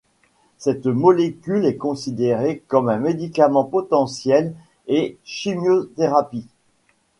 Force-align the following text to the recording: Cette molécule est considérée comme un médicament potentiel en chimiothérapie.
Cette 0.57 0.87
molécule 0.87 1.63
est 1.63 1.77
considérée 1.77 2.63
comme 2.67 2.89
un 2.89 2.97
médicament 2.97 3.65
potentiel 3.65 4.55
en 4.89 5.05
chimiothérapie. 5.23 6.47